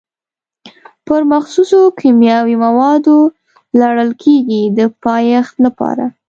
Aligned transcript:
پر 1.07 1.21
مخصوصو 1.33 1.79
کیمیاوي 1.99 2.55
موادو 2.65 3.17
لړل 3.79 4.11
کېږي 4.23 4.61
د 4.77 4.79
پایښت 5.03 5.53
لپاره. 5.65 6.05